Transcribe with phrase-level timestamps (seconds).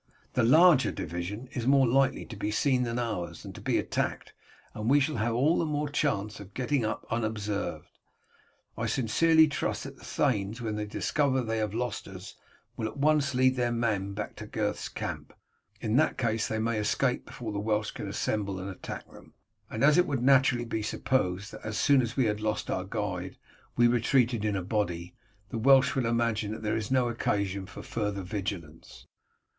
[0.33, 4.33] The larger division is more likely to be seen than ours, and to be attacked,
[4.73, 7.85] and we shall have all the more chance of getting up unobserved.
[8.75, 12.33] I sincerely trust that the thanes, when they discover that they have lost us,
[12.75, 15.33] will at once lead their men back to Gurth's camp.
[15.81, 19.35] In that case they may escape before the Welsh can assemble and attack them;
[19.69, 22.85] and as it would naturally be supposed that as soon as we had lost our
[22.85, 23.37] guide
[23.77, 25.13] we retreated in a body,
[25.49, 29.05] the Welsh will imagine that there is no occasion for further vigilance."